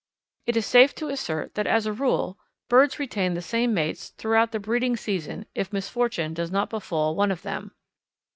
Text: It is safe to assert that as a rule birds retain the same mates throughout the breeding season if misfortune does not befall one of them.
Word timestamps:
It 0.47 0.57
is 0.57 0.65
safe 0.65 0.95
to 0.95 1.09
assert 1.09 1.53
that 1.53 1.67
as 1.67 1.85
a 1.85 1.93
rule 1.93 2.39
birds 2.69 2.97
retain 2.97 3.35
the 3.35 3.41
same 3.43 3.71
mates 3.71 4.09
throughout 4.09 4.51
the 4.51 4.57
breeding 4.59 4.97
season 4.97 5.45
if 5.53 5.71
misfortune 5.71 6.33
does 6.33 6.49
not 6.49 6.71
befall 6.71 7.15
one 7.15 7.29
of 7.31 7.43
them. 7.43 7.75